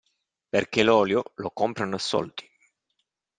[0.53, 2.49] Perché l'olio lo comprano a soldi.